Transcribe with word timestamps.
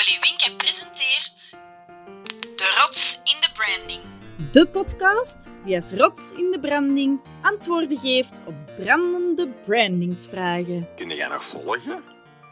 Polly 0.00 0.18
Winke 0.20 0.56
presenteert 0.56 1.50
De 2.56 2.82
Rots 2.82 3.20
in 3.24 3.36
de 3.40 3.50
Branding. 3.52 4.02
De 4.52 4.68
podcast 4.68 5.48
die 5.64 5.76
als 5.76 5.92
rots 5.92 6.32
in 6.32 6.50
de 6.50 6.60
branding 6.60 7.20
antwoorden 7.42 7.98
geeft 7.98 8.40
op 8.46 8.54
brandende 8.76 9.48
brandingsvragen. 9.48 10.88
Kun 10.96 11.08
jij 11.08 11.28
nog 11.28 11.44
volgen? 11.44 12.04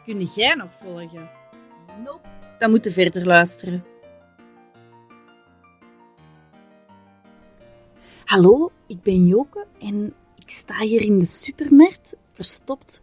Kun 0.03 0.21
jij 0.21 0.55
nog 0.55 0.69
volgen? 0.83 1.29
Nope. 2.03 2.29
Dan 2.59 2.69
moeten 2.69 2.91
verder 2.91 3.25
luisteren. 3.25 3.85
Hallo, 8.25 8.71
ik 8.87 9.01
ben 9.01 9.25
Joke 9.25 9.67
en 9.79 10.15
ik 10.35 10.49
sta 10.49 10.79
hier 10.79 11.01
in 11.01 11.19
de 11.19 11.25
supermarkt, 11.25 12.15
verstopt 12.31 13.01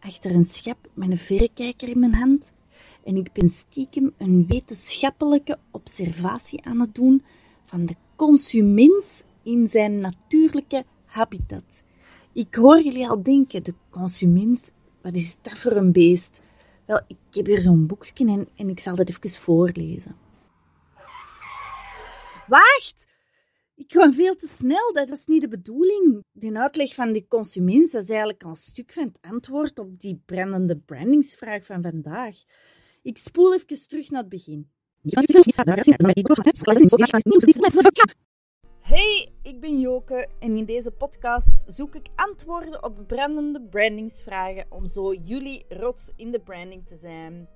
achter 0.00 0.30
een 0.30 0.44
schep 0.44 0.78
met 0.94 1.10
een 1.10 1.18
verrekijker 1.18 1.88
in 1.88 1.98
mijn 1.98 2.14
hand. 2.14 2.52
En 3.04 3.16
ik 3.16 3.32
ben 3.32 3.48
stiekem 3.48 4.14
een 4.16 4.46
wetenschappelijke 4.46 5.58
observatie 5.70 6.64
aan 6.64 6.80
het 6.80 6.94
doen 6.94 7.24
van 7.64 7.86
de 7.86 7.94
consument 8.16 9.26
in 9.42 9.68
zijn 9.68 10.00
natuurlijke 10.00 10.84
habitat. 11.04 11.84
Ik 12.32 12.54
hoor 12.54 12.82
jullie 12.82 13.08
al 13.08 13.22
denken, 13.22 13.62
de 13.62 13.74
consument, 13.90 14.72
wat 15.02 15.14
is 15.14 15.36
dat 15.42 15.58
voor 15.58 15.72
een 15.72 15.92
beest? 15.92 16.40
Wel, 16.86 17.00
ik 17.06 17.16
heb 17.30 17.46
hier 17.46 17.60
zo'n 17.60 17.86
boekje 17.86 18.26
en, 18.26 18.48
en 18.56 18.68
ik 18.68 18.80
zal 18.80 18.96
dat 18.96 19.08
even 19.08 19.30
voorlezen. 19.30 20.16
Wacht! 22.46 23.08
Ik 23.76 23.92
ga 23.92 24.12
veel 24.12 24.36
te 24.36 24.46
snel, 24.46 24.92
dat 24.92 25.10
is 25.10 25.26
niet 25.26 25.40
de 25.40 25.48
bedoeling. 25.48 26.24
De 26.32 26.58
uitleg 26.58 26.94
van 26.94 27.12
die 27.12 27.26
consument 27.28 27.92
dat 27.92 28.02
is 28.02 28.08
eigenlijk 28.08 28.42
al 28.42 28.50
een 28.50 28.56
stuk 28.56 28.92
van 28.92 29.04
het 29.04 29.18
antwoord 29.20 29.78
op 29.78 29.98
die 29.98 30.22
brandende 30.26 30.78
brandingsvraag 30.78 31.66
van 31.66 31.82
vandaag. 31.82 32.36
Ik 33.02 33.18
spoel 33.18 33.54
even 33.54 33.88
terug 33.88 34.10
naar 34.10 34.20
het 34.20 34.28
begin. 34.28 34.70
Hey, 38.80 39.32
ik 39.42 39.60
ben 39.60 39.80
Joke 39.80 40.28
en 40.38 40.56
in 40.56 40.64
deze 40.64 40.90
podcast 40.90 41.64
zoek 41.66 41.94
ik 41.94 42.06
antwoorden 42.14 42.84
op 42.84 43.04
brandende 43.06 43.62
brandingsvragen 43.62 44.66
om 44.68 44.86
zo 44.86 45.14
jullie 45.14 45.64
rots 45.68 46.12
in 46.16 46.30
de 46.30 46.40
branding 46.40 46.86
te 46.86 46.96
zijn. 46.96 47.48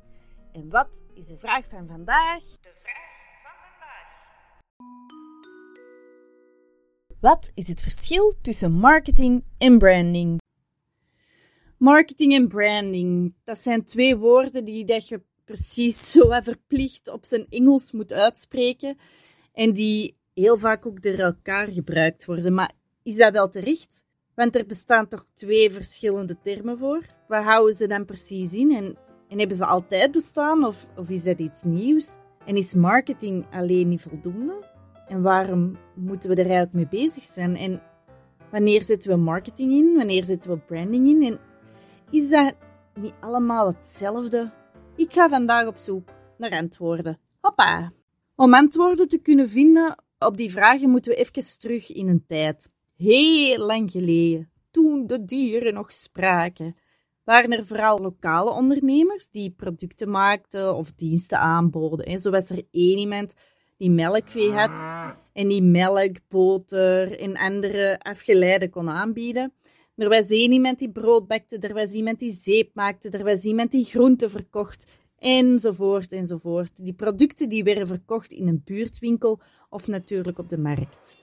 En 0.53 0.71
wat 0.71 1.03
is 1.15 1.27
de 1.27 1.39
vraag 1.39 1.69
van 1.69 1.87
vandaag? 1.87 2.43
De 2.43 2.73
vraag 2.75 3.43
van 3.43 3.53
vandaag. 3.71 4.33
Wat 7.21 7.51
is 7.55 7.69
het 7.69 7.83
verschil 7.83 8.35
tussen 8.41 8.73
marketing 8.73 9.45
en 9.59 9.79
branding? 9.79 10.43
Marketing 11.79 12.35
en 12.35 12.49
branding, 12.49 13.35
dat 13.45 13.59
zijn 13.59 13.85
twee 13.85 14.17
woorden 14.17 14.65
die 14.65 14.85
dat 14.85 15.09
je 15.09 15.23
precies 15.45 16.11
zo 16.13 16.29
verplicht 16.43 17.09
op 17.09 17.25
zijn 17.25 17.47
Engels 17.51 17.93
moet 17.93 18.13
uitspreken 18.13 18.97
en 19.53 19.73
die 19.73 20.17
heel 20.35 20.59
vaak 20.59 20.87
ook 20.87 21.03
door 21.03 21.15
elkaar 21.15 21.73
gebruikt 21.73 22.25
worden. 22.25 22.55
Maar 22.55 22.73
is 23.03 23.17
dat 23.17 23.33
wel 23.33 23.49
terecht? 23.49 24.05
Want 24.35 24.57
er 24.57 24.67
bestaan 24.67 25.09
toch 25.09 25.27
twee 25.33 25.71
verschillende 25.71 26.37
termen 26.43 26.79
voor? 26.79 27.07
Wat 27.29 27.45
houden 27.45 27.75
ze 27.75 27.87
dan 27.87 28.05
precies 28.05 28.53
in? 28.53 28.75
En, 28.75 28.97
en 29.29 29.39
hebben 29.39 29.57
ze 29.57 29.65
altijd 29.65 30.11
bestaan 30.11 30.65
of, 30.65 30.87
of 30.97 31.11
is 31.11 31.23
dat 31.23 31.39
iets 31.39 31.63
nieuws? 31.63 32.17
En 32.47 32.57
is 32.57 32.75
marketing 32.75 33.47
alleen 33.51 33.89
niet 33.89 34.03
voldoende? 34.03 34.73
En 35.07 35.23
waarom 35.23 35.77
moeten 35.95 36.29
we 36.29 36.35
er 36.35 36.51
eigenlijk 36.51 36.73
mee 36.73 36.89
bezig 36.89 37.23
zijn? 37.23 37.57
En 37.57 37.83
wanneer 38.51 38.83
zetten 38.83 39.11
we 39.11 39.17
marketing 39.17 39.73
in? 39.73 39.97
Wanneer 39.97 40.25
zetten 40.25 40.51
we 40.51 40.59
branding 40.59 41.09
in? 41.09 41.23
En 41.23 41.39
is 42.11 42.31
dat 42.31 42.55
niet 42.95 43.15
allemaal 43.21 43.67
hetzelfde? 43.67 44.53
Ik 44.97 45.13
ga 45.13 45.29
vandaag 45.29 45.67
op 45.67 45.77
zoek 45.77 46.09
naar 46.39 46.51
antwoorden. 46.51 47.21
Hoppa! 47.41 47.93
Om 48.37 48.55
antwoorden 48.55 49.09
te 49.09 49.19
kunnen 49.19 49.49
vinden 49.49 50.05
op 50.19 50.37
die 50.37 50.51
vragen 50.51 50.91
moeten 50.91 51.13
we 51.13 51.19
even 51.19 51.59
terug 51.59 51.93
in 51.93 52.09
een 52.09 52.27
tijd. 52.27 52.71
Heel 52.95 53.59
lang 53.59 53.91
geleden, 53.91 54.51
toen 54.71 55.07
de 55.07 55.25
dieren 55.25 55.75
nog 55.75 55.93
spraken, 55.93 56.77
waren 57.25 57.53
er 57.53 57.67
vooral 57.67 57.99
lokale 57.99 58.51
ondernemers 58.51 59.31
die 59.31 59.51
producten 59.51 60.11
maakten 60.11 60.75
of 60.77 60.93
diensten 60.93 61.39
aanboden. 61.39 62.07
En 62.07 62.19
zo 62.19 62.31
was 62.31 62.51
er 62.51 62.63
één 62.71 62.99
iemand 62.99 63.35
die 63.77 63.91
melkvee 63.91 64.53
had 64.53 64.87
en 65.33 65.49
die 65.49 65.63
melk, 65.63 66.17
boter 66.29 67.19
en 67.19 67.37
andere 67.37 67.99
afgeleiden 67.99 68.71
kon 68.71 68.91
aanbieden. 68.91 69.53
Er 69.97 70.09
was 70.09 70.31
één 70.31 70.53
iemand 70.53 70.79
die 70.79 70.91
brood 70.91 71.27
bakte, 71.27 71.59
er 71.59 71.75
was 71.75 71.93
iemand 71.93 72.19
die 72.19 72.31
zeep 72.31 72.75
maakte, 72.75 73.11
er 73.11 73.25
was 73.25 73.45
iemand 73.45 73.71
die 73.71 73.85
groenten 73.85 74.31
verkocht, 74.31 74.87
enzovoort, 75.19 76.13
enzovoort. 76.13 76.85
Die 76.85 76.95
producten 76.95 77.49
die 77.49 77.65
werden 77.65 77.87
verkocht 77.87 78.33
in 78.33 78.49
een 78.49 78.63
buurtwinkel 78.65 79.41
of 79.71 79.87
natuurlijk 79.87 80.39
op 80.39 80.49
de 80.49 80.59
markt. 80.59 81.17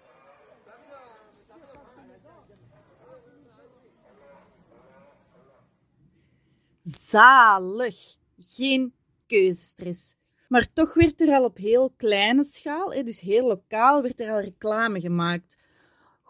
Zalig! 6.84 8.20
Geen 8.38 8.94
keuzestress. 9.28 10.16
Maar 10.48 10.74
toch 10.74 10.94
werd 10.94 11.22
er 11.22 11.34
al 11.34 11.44
op 11.44 11.58
heel 11.58 11.94
kleine 11.98 12.44
schaal, 12.44 13.04
dus 13.04 13.20
heel 13.20 13.48
lokaal, 13.48 14.02
werd 14.02 14.20
er 14.20 14.32
al 14.32 14.40
reclame 14.40 15.00
gemaakt. 15.00 15.58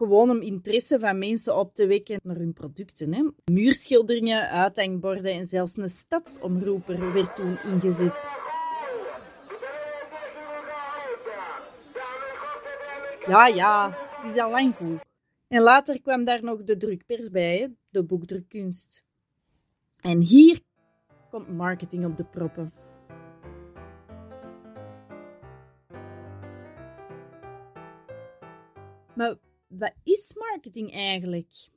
Gewoon 0.02 0.30
om 0.30 0.42
interesse 0.42 1.00
van 1.00 1.18
mensen 1.18 1.58
op 1.58 1.74
te 1.74 1.88
wekken 1.88 2.20
naar 2.24 2.36
hun 2.36 2.54
producten. 2.54 3.14
Hè. 3.14 3.30
Muurschilderingen, 3.52 4.50
uithangborden 4.50 5.34
en 5.34 5.46
zelfs 5.46 5.78
een 5.78 5.90
stadsomroeper 5.90 7.14
werd 7.14 7.36
toen 7.36 7.60
ingezet. 7.64 8.28
Ja, 13.28 13.48
ja, 13.48 13.98
het 14.16 14.32
is 14.32 14.42
al 14.42 14.52
lang 14.52 14.76
goed. 14.76 15.00
En 15.48 15.62
later 15.62 16.02
kwam 16.02 16.24
daar 16.24 16.44
nog 16.44 16.64
de 16.64 16.78
drukpers 16.78 17.30
bij, 17.30 17.76
de 17.90 18.04
boekdrukkunst. 18.04 19.04
En 20.00 20.22
hier 20.22 20.60
komt 21.30 21.50
marketing 21.50 22.06
op 22.06 22.18
de 22.18 22.26
proppen. 22.26 22.74
Maar 29.14 29.36
wat 29.72 29.94
is 30.04 30.34
marketing 30.36 30.92
eigenlijk? 30.92 31.70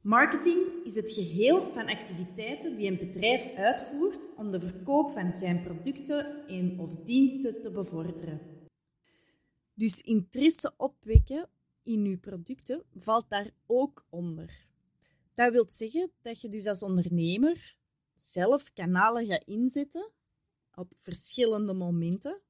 Marketing 0.00 0.84
is 0.84 0.94
het 0.94 1.10
geheel 1.12 1.72
van 1.72 1.88
activiteiten 1.88 2.74
die 2.76 2.90
een 2.90 2.98
bedrijf 2.98 3.54
uitvoert 3.54 4.34
om 4.36 4.50
de 4.50 4.60
verkoop 4.60 5.10
van 5.10 5.30
zijn 5.30 5.62
producten 5.62 6.46
en 6.48 6.78
of 6.78 6.94
diensten 6.94 7.62
te 7.62 7.70
bevorderen. 7.70 8.40
Dus 9.74 10.00
interesse 10.00 10.74
opwekken 10.76 11.48
in 11.82 12.04
uw 12.04 12.18
producten 12.18 12.82
valt 12.96 13.30
daar 13.30 13.50
ook 13.66 14.06
onder. 14.10 14.66
Dat 15.34 15.52
wil 15.52 15.66
zeggen 15.68 16.10
dat 16.22 16.40
je 16.40 16.48
dus 16.48 16.66
als 16.66 16.82
ondernemer 16.82 17.76
zelf 18.14 18.72
kanalen 18.72 19.26
gaat 19.26 19.44
inzetten 19.44 20.10
op 20.74 20.92
verschillende 20.96 21.74
momenten 21.74 22.40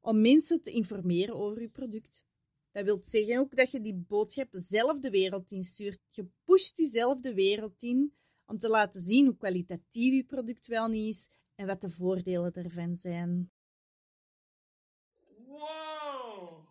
om 0.00 0.20
mensen 0.20 0.62
te 0.62 0.70
informeren 0.70 1.36
over 1.36 1.60
je 1.60 1.68
product. 1.68 2.24
Dat 2.74 2.84
wil 2.84 2.98
zeggen 3.02 3.38
ook 3.38 3.56
dat 3.56 3.70
je 3.70 3.80
die 3.80 4.04
boodschap 4.08 4.48
zelf 4.50 4.98
de 4.98 5.10
wereld 5.10 5.50
instuurt. 5.50 5.98
Je 6.10 6.26
pusht 6.44 6.76
diezelfde 6.76 7.34
wereld 7.34 7.82
in 7.82 8.14
om 8.46 8.58
te 8.58 8.68
laten 8.68 9.00
zien 9.00 9.26
hoe 9.26 9.36
kwalitatief 9.36 10.14
je 10.14 10.24
product 10.24 10.66
wel 10.66 10.88
niet 10.88 11.14
is 11.14 11.28
en 11.54 11.66
wat 11.66 11.80
de 11.80 11.90
voordelen 11.90 12.52
ervan 12.52 12.96
zijn. 12.96 13.50
Wow! 15.46 16.68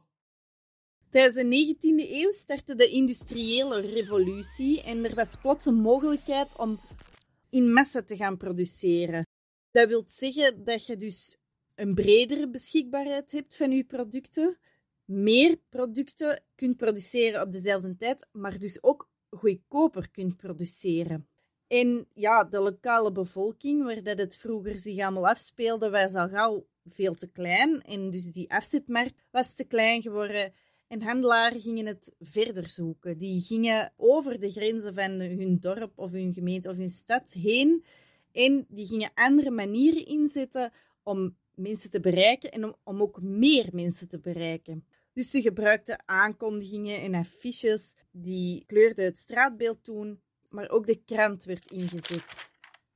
Tijdens 1.10 1.36
de 1.36 1.76
19e 1.76 2.12
eeuw 2.12 2.32
startte 2.32 2.76
de 2.76 2.90
industriële 2.90 3.80
revolutie 3.80 4.82
en 4.82 5.06
er 5.06 5.16
was 5.16 5.38
plots 5.42 5.66
een 5.66 5.82
mogelijkheid 5.82 6.58
om 6.58 6.80
in 7.50 7.74
massa 7.74 8.04
te 8.04 8.16
gaan 8.16 8.38
produceren. 8.38 9.28
Dat 9.72 9.88
wil 9.88 10.04
zeggen 10.08 10.64
dat 10.64 10.86
je 10.86 10.98
dus 10.98 11.38
een 11.76 11.94
bredere 11.94 12.50
beschikbaarheid 12.50 13.32
hebt 13.32 13.56
van 13.56 13.72
je 13.72 13.84
producten, 13.84 14.58
meer 15.06 15.58
producten 15.70 16.44
kunt 16.56 16.78
produceren 16.78 17.42
op 17.42 17.52
dezelfde 17.52 17.96
tijd, 17.96 18.28
maar 18.32 18.60
dus 18.60 18.84
ook 18.84 19.10
goedkoper 19.30 20.10
kunt 20.12 20.38
produceren. 20.38 21.28
En 21.68 22.08
ja, 22.14 22.44
de 22.44 22.60
lokale 22.60 23.12
bevolking, 23.12 23.84
waar 23.84 24.04
dat 24.04 24.18
het 24.18 24.36
vroeger 24.36 24.80
zich 24.80 25.00
allemaal 25.00 25.28
afspeelde, 25.28 25.90
was 25.90 26.14
al 26.14 26.30
gauw 26.30 26.68
veel 26.86 27.14
te 27.14 27.28
klein. 27.28 27.82
En 27.82 28.10
dus 28.10 28.32
die 28.32 28.52
afzetmarkt 28.52 29.24
was 29.32 29.56
te 29.56 29.64
klein 29.64 30.02
geworden. 30.02 30.54
En 30.88 31.02
handelaren 31.02 31.62
gingen 31.62 31.86
het 31.86 32.16
verder 32.20 32.68
zoeken. 32.68 33.18
Die 33.18 33.42
gingen 33.42 33.94
over 33.98 34.40
de 34.40 34.52
grenzen 34.52 34.94
van 34.94 35.12
hun 35.12 35.60
dorp 35.60 35.92
of 35.96 36.12
hun 36.12 36.34
gemeente 36.34 36.70
of 36.70 36.78
hun 36.78 36.90
stad 36.90 37.32
heen. 37.32 37.84
En 38.32 38.66
die 38.70 38.88
gingen 38.88 39.12
andere 39.14 39.52
manieren 39.52 40.06
inzetten 40.06 40.72
om 41.04 41.38
mensen 41.56 41.92
te 41.92 42.00
bereiken 42.00 42.52
en 42.52 42.66
om, 42.66 42.76
om 42.84 43.02
ook 43.02 43.22
meer 43.22 43.70
mensen 43.72 44.08
te 44.08 44.20
bereiken. 44.20 44.86
Dus 45.14 45.30
ze 45.30 45.42
gebruikten 45.42 46.04
aankondigingen 46.06 47.02
en 47.02 47.14
affiches 47.14 47.96
die 48.12 48.64
kleurden 48.66 49.06
het 49.06 49.18
straatbeeld 49.18 49.84
toen, 49.84 50.22
maar 50.50 50.70
ook 50.70 50.86
de 50.86 51.04
krant 51.06 51.44
werd 51.44 51.72
ingezet. 51.72 52.24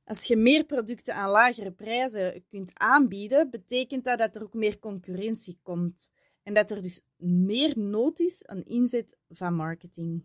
Als 0.04 0.26
je 0.26 0.36
meer 0.36 0.64
producten 0.64 1.14
aan 1.14 1.30
lagere 1.30 1.72
prijzen 1.72 2.44
kunt 2.48 2.78
aanbieden, 2.78 3.50
betekent 3.50 4.04
dat 4.04 4.18
dat 4.18 4.36
er 4.36 4.42
ook 4.42 4.54
meer 4.54 4.78
concurrentie 4.78 5.58
komt. 5.62 6.12
En 6.42 6.54
dat 6.54 6.70
er 6.70 6.82
dus 6.82 7.00
meer 7.16 7.78
nood 7.78 8.20
is 8.20 8.46
aan 8.46 8.64
inzet 8.64 9.16
van 9.28 9.54
marketing. 9.54 10.24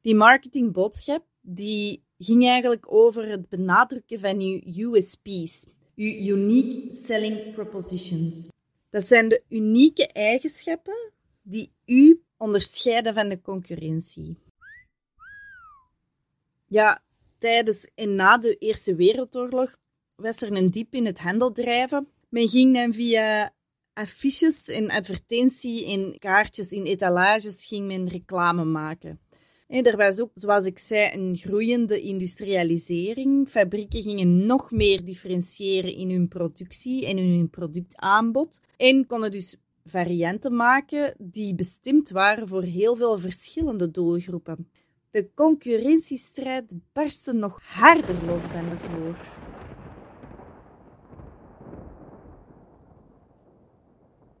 Die 0.00 0.14
marketingboodschap 0.14 1.26
die 1.40 2.04
ging 2.18 2.44
eigenlijk 2.44 2.92
over 2.92 3.28
het 3.28 3.48
benadrukken 3.48 4.20
van 4.20 4.40
je 4.40 4.84
USP's, 4.84 5.66
je 6.04 6.30
Unique 6.30 6.92
Selling 6.92 7.50
Propositions. 7.50 8.48
Dat 8.90 9.06
zijn 9.06 9.28
de 9.28 9.42
unieke 9.48 10.06
eigenschappen 10.06 11.12
die 11.42 11.72
u 11.86 12.22
onderscheiden 12.36 13.14
van 13.14 13.28
de 13.28 13.40
concurrentie. 13.40 14.38
Ja, 16.66 17.02
tijdens 17.38 17.88
en 17.94 18.14
na 18.14 18.38
de 18.38 18.56
Eerste 18.56 18.94
Wereldoorlog 18.94 19.76
was 20.16 20.42
er 20.42 20.56
een 20.56 20.70
diep 20.70 20.94
in 20.94 21.06
het 21.06 21.18
handeldrijven. 21.18 22.08
Men 22.28 22.48
ging 22.48 22.74
dan 22.74 22.92
via 22.92 23.54
affiches 23.92 24.68
en 24.68 24.90
advertentie 24.90 25.86
en 25.86 26.18
kaartjes 26.18 26.70
in 26.70 26.84
etalages 26.84 27.66
ging 27.66 27.86
men 27.86 28.08
reclame 28.08 28.64
maken. 28.64 29.20
Er 29.70 29.96
was 29.96 30.20
ook, 30.20 30.30
zoals 30.34 30.64
ik 30.64 30.78
zei, 30.78 31.12
een 31.14 31.36
groeiende 31.36 32.00
industrialisering. 32.00 33.48
Fabrieken 33.48 34.02
gingen 34.02 34.46
nog 34.46 34.70
meer 34.70 35.04
differentiëren 35.04 35.94
in 35.94 36.10
hun 36.10 36.28
productie 36.28 37.06
en 37.06 37.18
in 37.18 37.30
hun 37.30 37.50
productaanbod. 37.50 38.60
En 38.76 39.06
konden 39.06 39.30
dus 39.30 39.56
varianten 39.84 40.56
maken 40.56 41.14
die 41.18 41.54
bestemd 41.54 42.10
waren 42.10 42.48
voor 42.48 42.62
heel 42.62 42.96
veel 42.96 43.18
verschillende 43.18 43.90
doelgroepen. 43.90 44.68
De 45.10 45.30
concurrentiestrijd 45.34 46.74
barstte 46.92 47.32
nog 47.32 47.60
harder 47.62 48.24
los 48.26 48.42
dan 48.42 48.68
ervoor. 48.68 49.38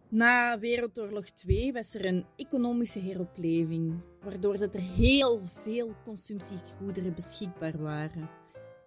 Na 0.08 0.58
Wereldoorlog 0.58 1.30
2 1.30 1.72
was 1.72 1.94
er 1.94 2.06
een 2.06 2.24
economische 2.36 2.98
heropleving, 2.98 4.00
waardoor 4.22 4.58
dat 4.58 4.74
er 4.74 4.80
heel 4.80 5.40
veel 5.44 5.94
consumptiegoederen 6.04 7.14
beschikbaar 7.14 7.82
waren. 7.82 8.30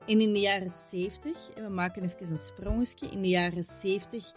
En 0.05 0.21
in 0.21 0.33
de 0.33 0.39
jaren 0.39 0.69
70, 0.69 1.49
en 1.49 1.63
we 1.63 1.69
maken 1.69 2.03
even 2.03 2.31
een 2.31 2.37
sprongetje, 2.37 3.07
in 3.07 3.21
de 3.21 3.27
jaren 3.27 3.63
70 3.63 4.33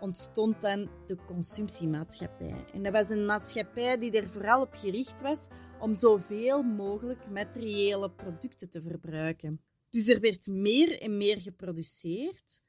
ontstond 0.00 0.60
dan 0.60 0.90
de 1.06 1.16
consumptiemaatschappij. 1.26 2.64
En 2.72 2.82
dat 2.82 2.92
was 2.92 3.08
een 3.10 3.26
maatschappij 3.26 3.98
die 3.98 4.10
er 4.10 4.28
vooral 4.28 4.60
op 4.60 4.74
gericht 4.74 5.20
was 5.20 5.46
om 5.80 5.94
zoveel 5.94 6.62
mogelijk 6.62 7.30
materiële 7.30 8.10
producten 8.10 8.70
te 8.70 8.82
verbruiken. 8.82 9.60
Dus 9.90 10.08
er 10.08 10.20
werd 10.20 10.46
meer 10.46 11.00
en 11.00 11.16
meer 11.16 11.40
geproduceerd. 11.40 12.60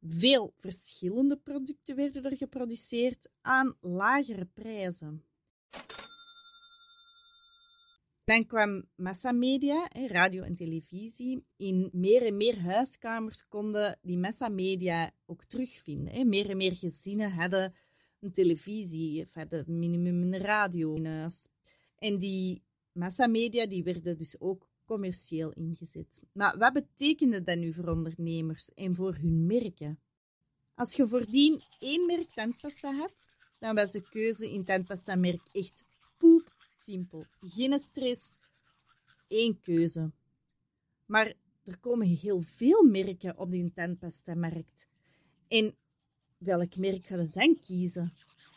Veel 0.00 0.52
verschillende 0.56 1.36
producten 1.36 1.96
werden 1.96 2.24
er 2.24 2.36
geproduceerd 2.36 3.28
aan 3.40 3.76
lagere 3.80 4.46
prijzen. 4.54 5.24
Dan 8.28 8.44
kwam 8.46 8.82
massamedia, 8.96 9.88
radio 10.08 10.42
en 10.44 10.54
televisie. 10.54 11.38
In 11.56 11.88
meer 11.92 12.26
en 12.26 12.36
meer 12.36 12.58
huiskamers 12.60 13.46
konden 13.48 13.98
die 14.02 14.18
massamedia 14.18 15.10
ook 15.26 15.44
terugvinden. 15.44 16.28
Meer 16.28 16.50
en 16.50 16.56
meer 16.56 16.76
gezinnen 16.76 17.32
hadden 17.32 17.74
een 18.20 18.32
televisie, 18.32 19.22
of 19.22 19.34
hadden 19.34 19.78
minimum 19.78 20.22
een 20.22 20.40
radio 20.40 20.94
in 20.94 21.06
huis. 21.06 21.48
En 21.96 22.18
die 22.18 22.62
massamedia 22.92 23.66
die 23.66 23.82
werden 23.82 24.18
dus 24.18 24.40
ook 24.40 24.68
commercieel 24.84 25.52
ingezet. 25.52 26.20
Maar 26.32 26.58
wat 26.58 26.72
betekende 26.72 27.42
dat 27.42 27.58
nu 27.58 27.74
voor 27.74 27.88
ondernemers 27.88 28.70
en 28.74 28.94
voor 28.94 29.14
hun 29.14 29.46
merken? 29.46 30.00
Als 30.74 30.96
je 30.96 31.08
voordien 31.08 31.60
één 31.78 32.06
merk 32.06 32.30
tandpasta 32.34 32.94
had, 32.94 33.26
dan 33.58 33.74
was 33.74 33.92
de 33.92 34.08
keuze 34.08 34.50
in 34.50 34.64
tandpasta-merk 34.64 35.42
echt 35.52 35.84
poep 36.16 36.47
simpel. 36.88 37.24
Geen 37.40 37.78
stress, 37.78 38.38
één 39.26 39.60
keuze. 39.60 40.12
Maar 41.06 41.34
er 41.64 41.78
komen 41.78 42.06
heel 42.06 42.40
veel 42.40 42.82
merken 42.82 43.38
op 43.38 43.50
die 43.50 43.72
tandpasta-markt. 43.72 44.86
En 45.48 45.76
welk 46.38 46.76
merk 46.76 47.06
ga 47.06 47.16
je 47.16 47.28
dan 47.28 47.58
kiezen? 47.60 48.12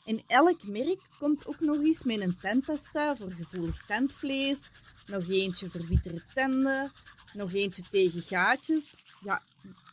En 0.05 0.23
elk 0.27 0.67
merk 0.67 1.01
komt 1.19 1.47
ook 1.47 1.59
nog 1.59 1.77
eens 1.77 2.03
met 2.03 2.21
een 2.21 2.37
tandpasta 2.37 3.15
voor 3.15 3.31
gevoelig 3.31 3.85
tandvlees, 3.85 4.69
nog 5.05 5.29
eentje 5.29 5.69
voor 5.69 5.85
wittere 5.85 6.23
tanden, 6.33 6.91
nog 7.33 7.53
eentje 7.53 7.83
tegen 7.89 8.21
gaatjes. 8.21 8.95
Ja, 9.23 9.43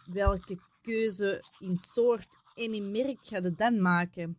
welke 0.07 0.59
keuze 0.83 1.45
in 1.59 1.77
soort 1.77 2.37
en 2.55 2.75
in 2.75 2.91
merk 2.91 3.19
ga 3.21 3.37
je 3.37 3.55
dan 3.55 3.81
maken? 3.81 4.39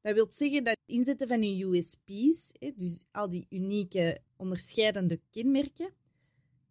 Dat 0.00 0.14
wil 0.14 0.26
zeggen 0.30 0.64
dat 0.64 0.76
het 0.80 0.96
inzetten 0.96 1.28
van 1.28 1.42
je 1.42 1.64
USP's, 1.64 2.52
dus 2.76 3.04
al 3.10 3.28
die 3.28 3.46
unieke 3.50 4.20
onderscheidende 4.36 5.20
kenmerken, 5.30 5.92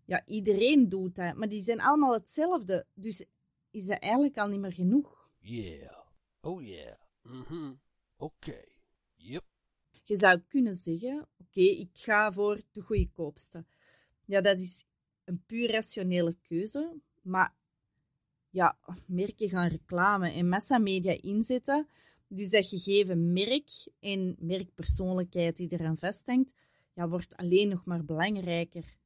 ja, 0.06 0.26
iedereen 0.26 0.90
doet 0.90 1.16
dat, 1.16 1.36
maar 1.36 1.50
die 1.50 1.64
zijn 1.64 1.82
allemaal 1.82 2.14
hetzelfde. 2.14 2.86
Dus 2.94 3.26
is 3.72 3.86
dat 3.86 4.00
eigenlijk 4.00 4.38
al 4.38 4.48
niet 4.48 4.60
meer 4.60 4.74
genoeg. 4.74 5.32
Yeah. 5.40 5.98
Oh 6.42 6.64
yeah. 6.64 6.96
Mhm. 7.22 7.74
Oké. 8.18 8.64
Yep. 9.16 9.44
Je 10.04 10.18
zou 10.18 10.40
kunnen 10.48 10.76
zeggen, 10.76 11.28
oké, 11.38 11.62
ik 11.62 11.90
ga 11.94 12.32
voor 12.32 12.62
de 12.72 12.82
goedkoopste. 12.82 13.66
Ja, 14.26 14.42
dat 14.42 14.60
is 14.60 14.84
een 15.24 15.44
puur 15.46 15.72
rationele 15.72 16.38
keuze, 16.42 17.02
maar 17.22 17.56
ja, 18.50 18.78
merken 19.08 19.50
gaan 19.50 19.70
reclame 19.70 20.32
en 20.32 20.48
massamedia 20.48 21.22
inzetten 21.22 21.88
dus 22.30 22.50
dat 22.50 22.68
gegeven 22.68 23.34
merk 23.34 23.70
en 24.00 24.36
merkpersoonlijkheid 24.40 25.58
die 25.58 25.72
eraan 25.72 25.98
vasthangt, 25.98 26.54
ja, 26.94 27.10
wordt 27.10 27.36
alleen 27.36 27.70
nog 27.70 27.86
maar 27.86 28.06
belangrijker. 28.06 28.98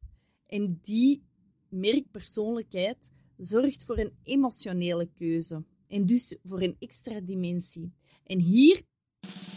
En 0.48 0.80
die 0.82 1.24
merkpersoonlijkheid 1.70 3.12
zorgt 3.38 3.86
voor 3.86 3.98
een 3.98 4.18
emotionele 4.24 5.10
keuze 5.16 5.64
en 5.88 6.06
dus 6.06 6.38
voor 6.44 6.62
een 6.62 6.76
extra 6.80 7.22
dimensie. 7.22 7.94
En 8.24 8.40
hier 8.40 8.82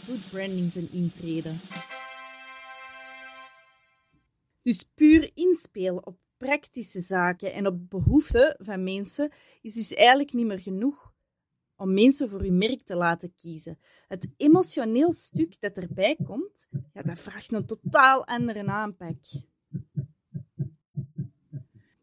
doet 0.07 0.29
branding 0.29 0.71
zijn 0.71 0.91
intrede. 0.91 1.53
Dus 4.61 4.83
puur 4.93 5.31
inspelen 5.33 6.05
op 6.05 6.17
praktische 6.37 7.01
zaken 7.01 7.53
en 7.53 7.67
op 7.67 7.89
behoeften 7.89 8.55
van 8.59 8.83
mensen 8.83 9.31
is 9.61 9.73
dus 9.73 9.93
eigenlijk 9.93 10.33
niet 10.33 10.45
meer 10.45 10.59
genoeg 10.59 11.15
om 11.77 11.93
mensen 11.93 12.29
voor 12.29 12.41
uw 12.41 12.53
merk 12.53 12.81
te 12.81 12.95
laten 12.95 13.33
kiezen. 13.37 13.79
Het 14.07 14.27
emotioneel 14.37 15.13
stuk 15.13 15.55
dat 15.59 15.77
erbij 15.77 16.17
komt, 16.23 16.67
ja, 16.93 17.01
dat 17.01 17.19
vraagt 17.19 17.51
een 17.51 17.65
totaal 17.65 18.25
andere 18.25 18.65
aanpak. 18.65 19.17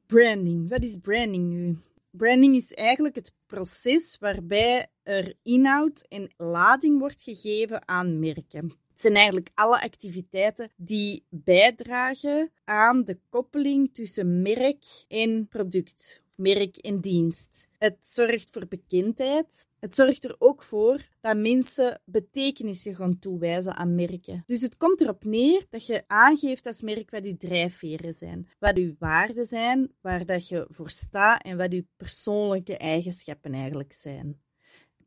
Branding. 0.06 0.68
Wat 0.68 0.82
is 0.82 0.96
branding 0.96 1.48
nu? 1.48 1.76
Branding 2.10 2.56
is 2.56 2.72
eigenlijk 2.72 3.14
het 3.14 3.34
proces 3.46 4.16
waarbij 4.20 4.86
er 5.02 5.34
inhoud 5.42 6.06
en 6.08 6.32
lading 6.36 6.98
wordt 6.98 7.22
gegeven 7.22 7.88
aan 7.88 8.18
merken. 8.18 8.72
Het 8.90 9.00
zijn 9.00 9.14
eigenlijk 9.14 9.50
alle 9.54 9.80
activiteiten 9.80 10.70
die 10.76 11.24
bijdragen 11.28 12.50
aan 12.64 13.04
de 13.04 13.18
koppeling 13.28 13.94
tussen 13.94 14.42
merk 14.42 15.04
en 15.08 15.48
product 15.48 16.24
merk 16.36 16.76
en 16.76 17.00
dienst. 17.00 17.68
Het 17.84 17.96
zorgt 18.00 18.48
voor 18.50 18.68
bekendheid. 18.68 19.66
Het 19.78 19.94
zorgt 19.94 20.24
er 20.24 20.36
ook 20.38 20.62
voor 20.62 21.08
dat 21.20 21.36
mensen 21.36 22.00
betekenissen 22.04 22.94
gaan 22.94 23.18
toewijzen 23.18 23.74
aan 23.74 23.94
merken. 23.94 24.42
Dus 24.46 24.62
het 24.62 24.76
komt 24.76 25.00
erop 25.00 25.24
neer 25.24 25.66
dat 25.70 25.86
je 25.86 26.04
aangeeft 26.06 26.66
als 26.66 26.82
merk 26.82 27.10
wat 27.10 27.24
je 27.24 27.36
drijfveren 27.36 28.14
zijn, 28.14 28.48
wat 28.58 28.76
je 28.76 28.96
waarden 28.98 29.46
zijn, 29.46 29.92
waar 30.00 30.26
dat 30.26 30.48
je 30.48 30.66
voor 30.70 30.90
staat 30.90 31.42
en 31.42 31.56
wat 31.56 31.72
je 31.72 31.86
persoonlijke 31.96 32.76
eigenschappen 32.76 33.54
eigenlijk 33.54 33.92
zijn. 33.92 34.40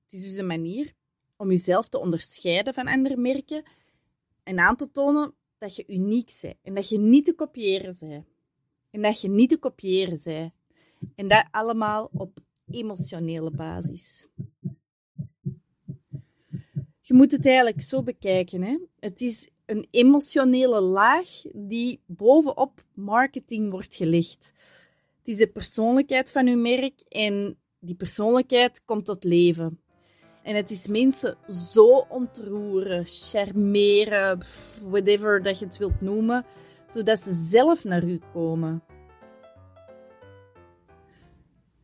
Het 0.04 0.14
is 0.14 0.22
dus 0.22 0.36
een 0.36 0.48
manier 0.48 0.94
om 1.38 1.50
jezelf 1.50 1.90
te 1.90 2.00
onderscheiden 2.00 2.74
van 2.74 2.88
andere 2.88 3.18
merken 3.18 3.64
en 4.44 4.60
aan 4.60 4.76
te 4.76 4.92
tonen 4.92 5.34
dat 5.58 5.76
je 5.76 5.84
uniek 5.88 6.32
bent 6.42 6.56
en 6.62 6.74
dat 6.74 6.90
je 6.90 7.00
niet 7.00 7.26
te 7.26 7.34
kopiëren 7.34 7.96
bent. 8.00 8.26
En 8.92 9.02
dat 9.02 9.22
je 9.22 9.30
niet 9.30 9.50
te 9.50 9.58
kopiëren 9.58 10.20
bent. 10.24 10.52
En 11.16 11.28
dat 11.28 11.48
allemaal 11.52 12.10
op 12.14 12.46
emotionele 12.72 13.52
basis. 13.52 14.28
Je 17.02 17.14
moet 17.14 17.32
het 17.32 17.46
eigenlijk 17.46 17.82
zo 17.82 18.04
bekijken. 18.04 18.62
Hè? 18.62 18.78
Het 19.00 19.22
is 19.22 19.50
een 19.66 19.88
emotionele 19.92 20.82
laag 20.82 21.30
die 21.54 22.02
bovenop 22.06 22.84
marketing 22.94 23.72
wordt 23.72 23.96
gelegd. 23.96 24.54
Het 25.20 25.28
is 25.28 25.38
de 25.38 25.48
persoonlijkheid 25.48 26.32
van 26.32 26.48
uw 26.48 26.58
merk 26.58 27.02
en 27.10 27.58
die 27.80 27.96
persoonlijkheid 27.96 28.82
komt 28.86 29.06
tot 29.06 29.24
leven. 29.24 29.80
En 30.44 30.56
het 30.56 30.70
is 30.70 30.88
mensen 30.88 31.38
zo 31.48 32.06
ontroeren, 32.10 33.06
charmeren, 33.06 34.40
whatever 34.82 35.44
dat 35.44 35.60
je 35.60 35.66
het 35.66 35.78
wilt 35.78 36.02
noemen, 36.02 36.46
zodat 36.86 37.20
ze 37.20 37.34
zelf 37.34 37.84
naar 37.84 38.04
u 38.04 38.20
komen. 38.34 38.84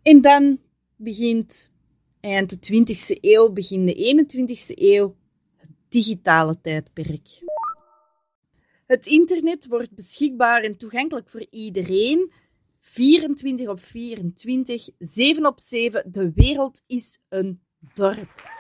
En 0.02 0.22
dan 0.22 0.60
begint 1.03 1.72
eind 2.19 2.50
de 2.50 2.86
20e 2.86 3.19
eeuw, 3.22 3.50
begin 3.50 3.86
de 3.86 3.95
21e 3.95 4.74
eeuw, 4.75 5.15
het 5.55 5.69
digitale 5.89 6.62
tijdperk. 6.62 7.41
Het 8.86 9.05
internet 9.05 9.67
wordt 9.67 9.95
beschikbaar 9.95 10.63
en 10.63 10.77
toegankelijk 10.77 11.29
voor 11.29 11.45
iedereen. 11.50 12.31
24 12.79 13.67
op 13.67 13.79
24, 13.79 14.89
7 14.98 15.45
op 15.45 15.60
7. 15.60 16.12
De 16.12 16.31
wereld 16.36 16.81
is 16.88 17.19
een 17.29 17.62
dorp. 17.93 18.51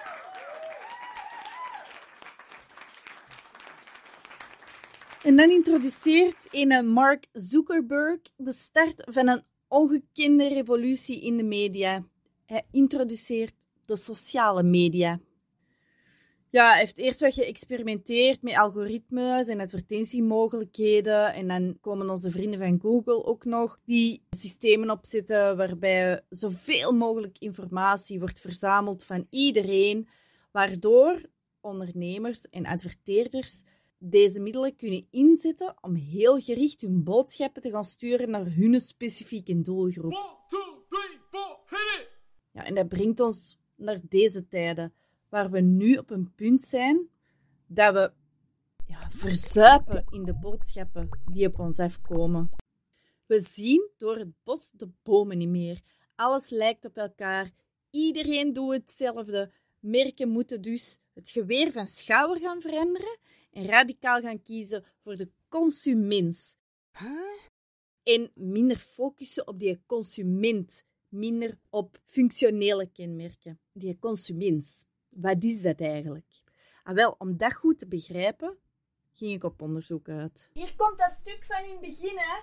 En 5.23 5.35
dan 5.35 5.49
introduceert 5.49 6.47
een 6.51 6.87
Mark 6.87 7.27
Zuckerberg 7.31 8.19
de 8.35 8.53
start 8.53 9.07
van 9.11 9.27
een 9.27 9.43
ongekende 9.67 10.47
revolutie 10.47 11.21
in 11.21 11.37
de 11.37 11.43
media. 11.43 12.05
Hij 12.45 12.63
introduceert 12.71 13.55
de 13.85 13.95
sociale 13.95 14.63
media. 14.63 15.19
Ja, 16.49 16.69
hij 16.69 16.79
heeft 16.79 16.97
eerst 16.97 17.19
wat 17.19 17.33
geëxperimenteerd 17.33 18.41
met 18.41 18.55
algoritmes 18.55 19.47
en 19.47 19.59
advertentiemogelijkheden. 19.59 21.33
En 21.33 21.47
dan 21.47 21.77
komen 21.81 22.09
onze 22.09 22.31
vrienden 22.31 22.59
van 22.59 22.79
Google 22.81 23.25
ook 23.25 23.45
nog 23.45 23.79
die 23.85 24.23
systemen 24.29 24.89
opzetten 24.89 25.57
waarbij 25.57 26.21
zoveel 26.29 26.91
mogelijk 26.91 27.37
informatie 27.37 28.19
wordt 28.19 28.39
verzameld 28.39 29.03
van 29.03 29.27
iedereen, 29.29 30.07
waardoor 30.51 31.21
ondernemers 31.61 32.49
en 32.49 32.65
adverteerders 32.65 33.63
deze 33.97 34.39
middelen 34.39 34.75
kunnen 34.75 35.07
inzetten 35.11 35.75
om 35.81 35.95
heel 35.95 36.39
gericht 36.39 36.81
hun 36.81 37.03
boodschappen 37.03 37.61
te 37.61 37.71
gaan 37.71 37.85
sturen 37.85 38.29
naar 38.29 38.45
hun 38.45 38.81
specifieke 38.81 39.61
doelgroep. 39.61 40.11
Ja, 42.53 42.65
en 42.65 42.75
dat 42.75 42.87
brengt 42.87 43.19
ons 43.19 43.57
naar 43.75 43.99
deze 44.09 44.47
tijden, 44.47 44.93
waar 45.29 45.51
we 45.51 45.59
nu 45.59 45.97
op 45.97 46.09
een 46.09 46.33
punt 46.35 46.61
zijn 46.61 47.09
dat 47.67 47.93
we 47.93 48.11
ja, 48.85 49.09
verzuipen 49.09 50.05
in 50.09 50.23
de 50.23 50.33
boodschappen 50.33 51.09
die 51.31 51.47
op 51.47 51.59
ons 51.59 51.79
afkomen. 51.79 52.49
We 53.25 53.39
zien 53.39 53.89
door 53.97 54.17
het 54.17 54.31
bos 54.43 54.71
de 54.71 54.89
bomen 55.03 55.37
niet 55.37 55.49
meer. 55.49 55.81
Alles 56.15 56.49
lijkt 56.49 56.85
op 56.85 56.97
elkaar. 56.97 57.51
Iedereen 57.89 58.53
doet 58.53 58.73
hetzelfde. 58.73 59.51
Merken 59.79 60.29
moeten 60.29 60.61
dus 60.61 60.99
het 61.13 61.29
geweer 61.29 61.71
van 61.71 61.87
schouder 61.87 62.41
gaan 62.41 62.61
veranderen 62.61 63.19
en 63.51 63.65
radicaal 63.65 64.21
gaan 64.21 64.41
kiezen 64.41 64.83
voor 65.03 65.15
de 65.15 65.29
consument. 65.47 66.57
En 68.03 68.31
minder 68.35 68.77
focussen 68.77 69.47
op 69.47 69.59
die 69.59 69.81
consument, 69.85 70.83
minder 71.13 71.57
op 71.69 72.01
functionele 72.05 72.89
kenmerken. 72.91 73.59
Die 73.71 73.99
consument, 73.99 74.85
wat 75.09 75.43
is 75.43 75.61
dat 75.61 75.81
eigenlijk? 75.81 76.43
Ah, 76.83 76.95
wel, 76.95 77.15
om 77.17 77.37
dat 77.37 77.53
goed 77.53 77.79
te 77.79 77.87
begrijpen, 77.87 78.57
ging 79.13 79.33
ik 79.33 79.43
op 79.43 79.61
onderzoek 79.61 80.09
uit. 80.09 80.49
Hier 80.53 80.75
komt 80.75 80.97
dat 80.97 81.11
stuk 81.11 81.43
van 81.43 81.65
in 81.65 81.71
het 81.71 81.81
begin, 81.81 82.17
hè? 82.17 82.41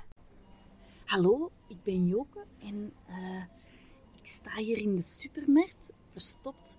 Hallo, 1.05 1.50
ik 1.69 1.83
ben 1.83 2.07
Joke 2.07 2.45
en 2.59 2.93
uh, 3.09 3.45
ik 4.19 4.27
sta 4.27 4.57
hier 4.57 4.77
in 4.77 4.97
de 4.97 5.03
supermarkt, 5.03 5.93
verstopt 6.12 6.77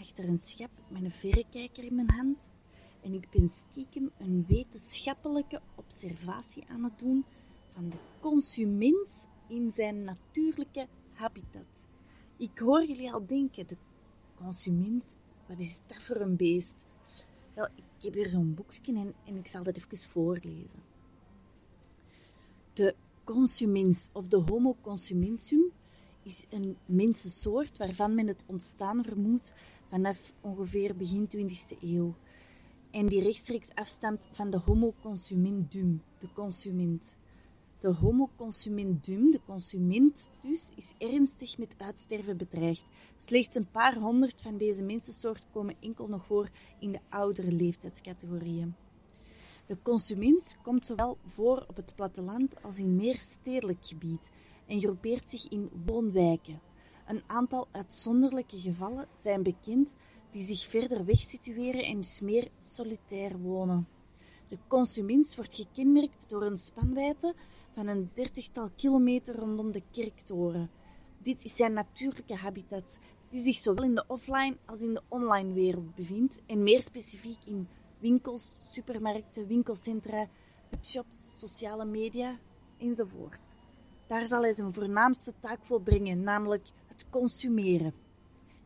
achter 0.00 0.28
een 0.28 0.38
schap 0.38 0.70
met 0.88 1.02
een 1.02 1.10
verrekijker 1.10 1.84
in 1.84 1.94
mijn 1.94 2.10
hand 2.10 2.50
en 3.02 3.12
ik 3.12 3.30
ben 3.30 3.48
stiekem 3.48 4.10
een 4.18 4.44
wetenschappelijke 4.48 5.60
observatie 5.74 6.64
aan 6.68 6.84
het 6.84 6.98
doen 6.98 7.24
van 7.68 7.88
de 7.88 7.96
consument 8.20 9.28
in 9.48 9.72
zijn 9.72 10.04
natuurlijke 10.04 10.88
habitat. 11.18 11.86
Ik 12.36 12.58
hoor 12.58 12.86
jullie 12.86 13.12
al 13.12 13.26
denken, 13.26 13.66
de 13.66 13.76
consument, 14.34 15.16
wat 15.46 15.58
is 15.58 15.80
dat 15.86 16.02
voor 16.02 16.16
een 16.16 16.36
beest? 16.36 16.84
Wel, 17.54 17.68
ik 17.74 18.02
heb 18.04 18.14
hier 18.14 18.28
zo'n 18.28 18.54
boekje 18.54 18.94
en, 18.94 19.14
en 19.24 19.36
ik 19.36 19.46
zal 19.46 19.62
dat 19.62 19.76
even 19.76 19.98
voorlezen. 19.98 20.82
De 22.72 22.94
consument 23.24 24.10
of 24.12 24.28
de 24.28 24.36
Homo 24.36 24.76
consumensum 24.80 25.72
is 26.22 26.46
een 26.50 26.76
mensensoort 26.86 27.76
waarvan 27.76 28.14
men 28.14 28.26
het 28.26 28.44
ontstaan 28.46 29.04
vermoedt 29.04 29.52
vanaf 29.86 30.32
ongeveer 30.40 30.96
begin 30.96 31.28
20e 31.36 31.80
eeuw 31.80 32.14
en 32.90 33.06
die 33.06 33.22
rechtstreeks 33.22 33.74
afstamt 33.74 34.26
van 34.30 34.50
de 34.50 34.58
homo 34.58 34.94
consumendum, 35.02 36.02
de 36.18 36.28
consument. 36.32 37.16
De 37.78 37.88
homo 37.88 38.30
consumendum, 38.36 39.30
de 39.30 39.40
consument 39.46 40.30
dus, 40.42 40.70
is 40.76 40.94
ernstig 40.98 41.58
met 41.58 41.74
uitsterven 41.76 42.36
bedreigd. 42.36 42.84
Slechts 43.16 43.54
een 43.54 43.70
paar 43.70 43.96
honderd 43.96 44.42
van 44.42 44.56
deze 44.56 44.82
mensensoort 44.82 45.46
komen 45.52 45.76
enkel 45.80 46.08
nog 46.08 46.26
voor 46.26 46.48
in 46.80 46.92
de 46.92 47.00
oudere 47.08 47.52
leeftijdscategorieën. 47.52 48.74
De 49.66 49.78
consument 49.82 50.58
komt 50.62 50.86
zowel 50.86 51.18
voor 51.26 51.64
op 51.68 51.76
het 51.76 51.94
platteland 51.94 52.62
als 52.62 52.78
in 52.78 52.96
meer 52.96 53.18
stedelijk 53.18 53.86
gebied 53.86 54.30
en 54.66 54.80
groepeert 54.80 55.28
zich 55.28 55.48
in 55.48 55.70
woonwijken. 55.86 56.60
Een 57.06 57.22
aantal 57.26 57.68
uitzonderlijke 57.70 58.60
gevallen 58.60 59.08
zijn 59.12 59.42
bekend 59.42 59.96
die 60.30 60.42
zich 60.42 60.66
verder 60.66 61.04
weg 61.04 61.20
situeren 61.20 61.84
en 61.84 61.96
dus 61.96 62.20
meer 62.20 62.48
solitair 62.60 63.38
wonen. 63.38 63.88
De 64.48 64.58
consument 64.66 65.34
wordt 65.34 65.54
gekenmerkt 65.54 66.28
door 66.28 66.42
een 66.42 66.56
spanwijdte 66.56 67.34
van 67.78 67.86
een 67.86 68.10
dertigtal 68.12 68.70
kilometer 68.76 69.34
rondom 69.34 69.72
de 69.72 69.82
kerktoren. 69.90 70.70
Dit 71.18 71.44
is 71.44 71.56
zijn 71.56 71.72
natuurlijke 71.72 72.34
habitat, 72.34 72.98
die 73.28 73.40
zich 73.40 73.54
zowel 73.54 73.84
in 73.84 73.94
de 73.94 74.04
offline 74.06 74.56
als 74.64 74.80
in 74.80 74.94
de 74.94 75.02
online 75.08 75.52
wereld 75.52 75.94
bevindt 75.94 76.42
en 76.46 76.62
meer 76.62 76.82
specifiek 76.82 77.38
in 77.44 77.68
winkels, 77.98 78.58
supermarkten, 78.60 79.46
winkelcentra, 79.46 80.28
webshops, 80.70 81.28
sociale 81.32 81.84
media 81.84 82.38
enzovoort. 82.78 83.40
Daar 84.06 84.26
zal 84.26 84.42
hij 84.42 84.52
zijn 84.52 84.72
voornaamste 84.72 85.32
taak 85.38 85.64
volbrengen, 85.64 86.22
namelijk 86.22 86.66
het 86.86 87.06
consumeren. 87.10 87.94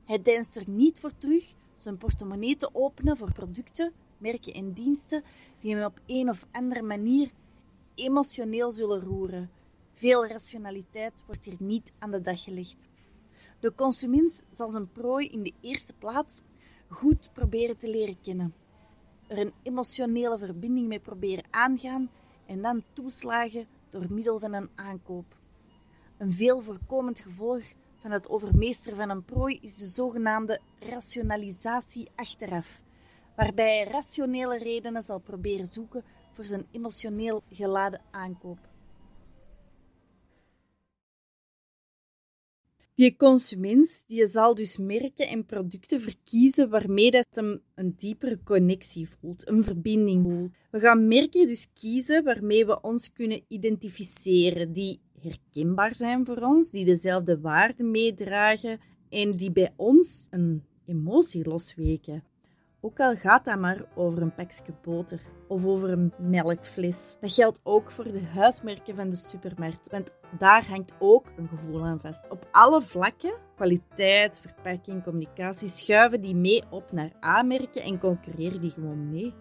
Hij 0.05 0.23
deinst 0.23 0.57
er 0.57 0.69
niet 0.69 1.01
voor 1.01 1.19
terug 1.19 1.55
zijn 1.77 1.97
portemonnee 1.97 2.57
te 2.57 2.75
openen 2.75 3.17
voor 3.17 3.33
producten, 3.33 3.93
merken 4.19 4.53
en 4.53 4.73
diensten 4.73 5.23
die 5.61 5.75
hem 5.75 5.85
op 5.85 6.01
een 6.07 6.29
of 6.29 6.47
andere 6.51 6.83
manier 6.83 7.31
emotioneel 7.95 8.73
zullen 8.73 9.01
roeren. 9.01 9.51
Veel 9.93 10.27
rationaliteit 10.27 11.23
wordt 11.27 11.45
hier 11.45 11.57
niet 11.59 11.93
aan 11.99 12.11
de 12.11 12.21
dag 12.21 12.43
gelegd. 12.43 12.89
De 13.61 13.75
consument 13.75 14.43
zal 14.51 14.71
zijn 14.71 14.93
prooi 14.93 15.29
in 15.29 15.43
de 15.43 15.53
eerste 15.61 15.93
plaats 15.93 16.43
goed 16.89 17.33
proberen 17.33 17.77
te 17.77 17.89
leren 17.89 18.21
kennen, 18.21 18.55
er 19.27 19.39
een 19.39 19.53
emotionele 19.63 20.39
verbinding 20.39 20.89
mee 20.89 21.01
proberen 21.01 21.45
aangaan 21.51 22.11
en 22.47 22.63
dan 22.63 22.85
toeslagen 22.93 23.67
door 23.91 24.07
middel 24.11 24.39
van 24.39 24.53
een 24.53 24.71
aankoop. 24.75 25.37
Een 26.19 26.33
veel 26.33 26.61
voorkomend 26.61 27.21
gevolg 27.21 27.63
van 27.99 28.11
het 28.11 28.29
overmeesteren 28.29 28.99
van 28.99 29.11
een 29.11 29.25
prooi 29.25 29.59
is 29.61 29.77
de 29.77 29.87
zogenaamde 29.87 30.61
rationalisatie 30.79 32.11
achteraf, 32.15 32.83
waarbij 33.37 33.77
hij 33.77 33.93
rationele 33.93 34.59
redenen 34.59 35.03
zal 35.03 35.19
proberen 35.19 35.67
zoeken 35.67 36.05
voor 36.33 36.45
zijn 36.45 36.67
emotioneel 36.71 37.43
geladen 37.51 38.01
aankoop. 38.11 38.59
Die 42.95 43.17
consument 43.17 44.03
die 44.07 44.27
zal 44.27 44.55
dus 44.55 44.77
merken 44.77 45.29
en 45.29 45.47
producten 45.47 46.01
verkiezen 46.01 46.69
waarmee 46.71 47.11
dat 47.11 47.27
hem 47.31 47.61
een 47.75 47.95
diepere 47.97 48.43
connectie 48.45 49.09
voelt, 49.09 49.49
een 49.49 49.65
verbinding 49.65 50.25
voelt. 50.25 50.53
We 50.71 50.81
gaan 50.81 51.09
merken 51.09 51.47
dus 51.47 51.69
kiezen 51.75 52.25
waarmee 52.25 52.67
we 52.67 52.81
ons 52.81 53.13
kunnen 53.13 53.45
identificeren, 53.49 54.73
die 54.73 55.01
herkenbaar 55.21 55.95
zijn 55.95 56.27
voor 56.27 56.37
ons, 56.37 56.71
die 56.71 56.85
dezelfde 56.85 57.41
waarden 57.41 57.91
meedragen 57.91 58.81
en 59.09 59.31
die 59.31 59.53
bij 59.53 59.73
ons 59.77 60.27
een 60.31 60.63
emotie 60.87 61.49
losweken. 61.49 62.32
Ook 62.85 63.01
al 63.01 63.17
gaat 63.17 63.45
dat 63.45 63.59
maar 63.59 63.85
over 63.95 64.23
een 64.23 64.35
pakje 64.35 64.73
boter 64.83 65.21
of 65.49 65.65
over 65.65 65.91
een 65.91 66.13
melkfles. 66.19 67.17
Dat 67.21 67.33
geldt 67.33 67.61
ook 67.63 67.91
voor 67.91 68.05
de 68.05 68.23
huismerken 68.25 68.97
van 68.97 69.11
de 69.11 69.17
supermarkt, 69.17 69.91
want 69.91 70.13
daar 70.39 70.67
hangt 70.67 70.95
ook 70.99 71.27
een 71.37 71.49
gevoel 71.49 71.85
aan 71.85 72.01
vast. 72.01 72.31
Op 72.31 72.49
alle 72.51 72.83
vlakken, 72.83 73.33
kwaliteit, 73.55 74.39
verpakking, 74.39 75.03
communicatie, 75.03 75.69
schuiven 75.69 76.21
die 76.21 76.35
mee 76.35 76.63
op 76.71 76.93
naar 76.93 77.13
A-merken 77.25 77.83
en 77.83 77.99
concurreren 77.99 78.61
die 78.61 78.71
gewoon 78.71 79.11
mee. 79.11 79.35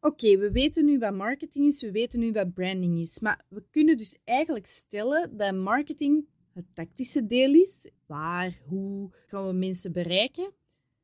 Oké, 0.00 0.36
we 0.36 0.50
weten 0.52 0.84
nu 0.84 0.98
wat 0.98 1.14
marketing 1.14 1.66
is, 1.66 1.82
we 1.82 1.90
weten 1.90 2.20
nu 2.20 2.32
wat 2.32 2.54
branding 2.54 2.98
is. 2.98 3.20
Maar 3.20 3.40
we 3.48 3.64
kunnen 3.70 3.96
dus 3.96 4.18
eigenlijk 4.24 4.66
stellen 4.66 5.36
dat 5.36 5.54
marketing 5.54 6.26
het 6.52 6.64
tactische 6.74 7.26
deel 7.26 7.54
is. 7.54 7.90
Waar, 8.06 8.58
hoe 8.66 9.10
gaan 9.26 9.46
we 9.46 9.52
mensen 9.52 9.92
bereiken? 9.92 10.52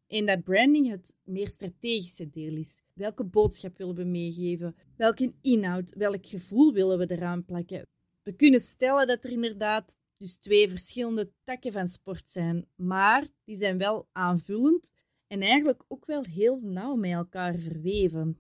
En 0.06 0.26
dat 0.26 0.44
branding 0.44 0.90
het 0.90 1.16
meer 1.24 1.48
strategische 1.48 2.30
deel 2.30 2.56
is. 2.56 2.80
Welke 2.92 3.24
boodschap 3.24 3.78
willen 3.78 3.94
we 3.94 4.04
meegeven? 4.04 4.76
Welke 4.96 5.32
inhoud, 5.40 5.92
welk 5.94 6.26
gevoel 6.26 6.72
willen 6.72 6.98
we 6.98 7.10
eraan 7.10 7.44
plakken? 7.44 7.86
We 8.22 8.32
kunnen 8.32 8.60
stellen 8.60 9.06
dat 9.06 9.24
er 9.24 9.30
inderdaad 9.30 9.96
dus 10.18 10.36
twee 10.36 10.68
verschillende 10.68 11.30
takken 11.44 11.72
van 11.72 11.86
sport 11.86 12.30
zijn, 12.30 12.66
maar 12.74 13.28
die 13.44 13.56
zijn 13.56 13.78
wel 13.78 14.08
aanvullend 14.12 14.90
en 15.26 15.40
eigenlijk 15.40 15.84
ook 15.88 16.06
wel 16.06 16.22
heel 16.24 16.60
nauw 16.62 16.94
met 16.94 17.10
elkaar 17.10 17.58
verweven. 17.58 18.38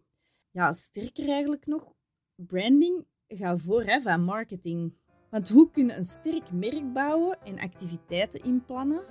Ja, 0.50 0.72
sterker 0.72 1.28
eigenlijk 1.28 1.66
nog, 1.66 1.94
branding 2.34 3.04
gaat 3.28 3.60
voor 3.60 3.82
hè, 3.82 4.00
van 4.00 4.24
marketing. 4.24 4.92
Want 5.30 5.48
hoe 5.48 5.70
kun 5.70 5.86
je 5.86 5.96
een 5.96 6.04
sterk 6.04 6.52
merk 6.52 6.92
bouwen 6.92 7.38
en 7.44 7.58
activiteiten 7.58 8.44
inplannen 8.44 9.04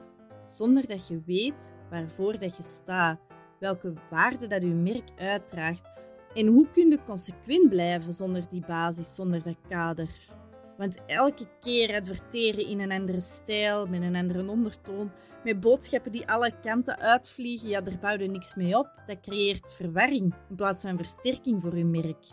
zonder 0.46 0.88
dat 0.88 1.08
je 1.08 1.22
weet 1.26 1.72
waarvoor 1.90 2.40
dat 2.40 2.58
je 2.58 2.64
staat, 2.64 3.20
welke 3.60 3.94
waarde 4.10 4.48
dat 4.48 4.62
je 4.62 4.68
merk 4.68 5.10
uitdraagt 5.18 5.90
en 6.34 6.48
hoe 6.48 6.70
kun 6.70 6.90
je 6.90 7.04
consequent 7.06 7.70
blijven 7.70 8.14
zonder 8.14 8.48
die 8.50 8.66
basis, 8.68 9.16
zonder 9.16 9.44
dat 9.44 9.58
kader? 9.70 10.34
Want 10.78 11.06
elke 11.06 11.48
keer 11.60 11.96
adverteren 11.96 12.68
in 12.68 12.80
een 12.80 12.92
andere 12.92 13.22
stijl, 13.22 13.88
met 13.88 14.02
een 14.02 14.16
andere 14.16 14.50
ondertoon, 14.50 15.12
met 15.44 15.60
boodschappen 15.60 16.12
die 16.12 16.28
alle 16.28 16.52
kanten 16.62 17.00
uitvliegen, 17.00 17.70
ja, 17.70 17.82
daar 17.82 18.00
bouw 18.00 18.18
je 18.18 18.28
niks 18.28 18.56
mee 18.56 18.78
op. 18.78 18.90
Dat 19.06 19.20
creëert 19.20 19.74
verwarring 19.74 20.34
in 20.50 20.56
plaats 20.56 20.82
van 20.82 20.98
versterking 20.98 21.62
voor 21.62 21.78
je 21.78 21.86
merk. 21.86 22.26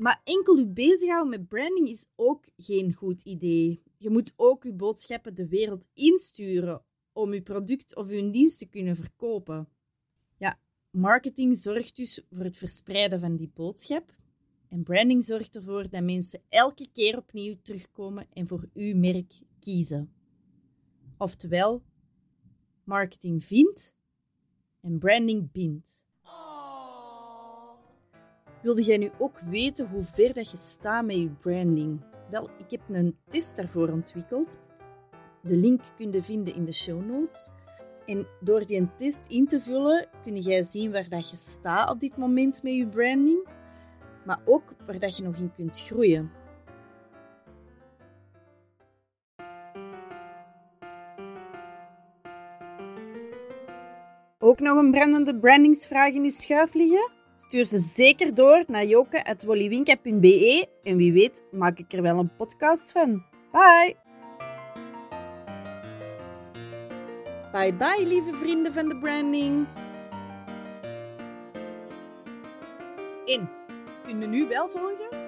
Maar 0.00 0.20
enkel 0.24 0.56
je 0.56 0.68
bezighouden 0.68 1.30
met 1.30 1.48
branding 1.48 1.88
is 1.88 2.06
ook 2.16 2.44
geen 2.56 2.92
goed 2.92 3.22
idee. 3.22 3.82
Je 3.98 4.10
moet 4.10 4.32
ook 4.36 4.64
je 4.64 4.74
boodschappen 4.74 5.34
de 5.34 5.48
wereld 5.48 5.86
insturen 5.94 6.84
om 7.12 7.34
je 7.34 7.42
product 7.42 7.96
of 7.96 8.10
je 8.10 8.30
dienst 8.30 8.58
te 8.58 8.68
kunnen 8.68 8.96
verkopen. 8.96 9.68
Ja, 10.36 10.60
marketing 10.90 11.56
zorgt 11.56 11.96
dus 11.96 12.26
voor 12.30 12.44
het 12.44 12.56
verspreiden 12.56 13.20
van 13.20 13.36
die 13.36 13.50
boodschap. 13.54 14.16
En 14.68 14.82
branding 14.82 15.24
zorgt 15.24 15.56
ervoor 15.56 15.90
dat 15.90 16.02
mensen 16.02 16.42
elke 16.48 16.88
keer 16.92 17.16
opnieuw 17.18 17.56
terugkomen 17.62 18.26
en 18.32 18.46
voor 18.46 18.68
uw 18.74 18.96
merk 18.96 19.40
kiezen. 19.58 20.12
Oftewel, 21.18 21.82
marketing 22.84 23.44
vindt 23.44 23.94
en 24.80 24.98
branding 24.98 25.52
bindt. 25.52 26.04
Wilde 28.62 28.82
jij 28.82 28.96
nu 28.96 29.10
ook 29.18 29.40
weten 29.40 29.88
hoe 29.88 30.04
ver 30.04 30.34
dat 30.34 30.50
je 30.50 30.56
staat 30.56 31.04
met 31.04 31.16
je 31.16 31.30
branding? 31.30 32.00
Wel, 32.30 32.48
ik 32.58 32.70
heb 32.70 32.80
een 32.88 33.16
test 33.28 33.56
daarvoor 33.56 33.88
ontwikkeld. 33.88 34.56
De 35.42 35.56
link 35.56 35.82
kun 35.96 36.12
je 36.12 36.22
vinden 36.22 36.54
in 36.54 36.64
de 36.64 36.72
show 36.72 37.06
notes. 37.06 37.50
En 38.06 38.26
door 38.40 38.66
die 38.66 38.88
test 38.96 39.24
in 39.28 39.46
te 39.46 39.60
vullen, 39.60 40.06
kun 40.22 40.36
jij 40.36 40.62
zien 40.62 40.92
waar 40.92 41.08
dat 41.08 41.30
je 41.30 41.36
staat 41.36 41.90
op 41.90 42.00
dit 42.00 42.16
moment 42.16 42.62
met 42.62 42.74
je 42.74 42.86
branding, 42.86 43.48
maar 44.24 44.40
ook 44.44 44.74
waar 44.86 44.98
dat 44.98 45.16
je 45.16 45.22
nog 45.22 45.36
in 45.36 45.52
kunt 45.52 45.80
groeien. 45.80 46.30
Ook 54.38 54.60
nog 54.60 54.76
een 54.76 54.90
brandende 54.90 55.38
brandingsvraag 55.38 56.12
in 56.12 56.22
uw 56.22 56.30
schuif 56.30 56.74
liggen? 56.74 57.19
Stuur 57.40 57.64
ze 57.64 57.78
zeker 57.78 58.34
door 58.34 58.64
naar 58.66 58.84
joke.wollywinka.be 58.84 60.68
en 60.82 60.96
wie 60.96 61.12
weet 61.12 61.42
maak 61.50 61.78
ik 61.78 61.92
er 61.92 62.02
wel 62.02 62.18
een 62.18 62.36
podcast 62.36 62.92
van. 62.92 63.24
Bye! 63.52 63.96
Bye 67.52 67.74
bye, 67.74 68.06
lieve 68.06 68.36
vrienden 68.36 68.72
van 68.72 68.88
de 68.88 68.98
branding. 68.98 69.66
En, 73.26 73.50
kun 74.04 74.20
je 74.20 74.26
nu 74.26 74.48
wel 74.48 74.68
volgen? 74.68 75.19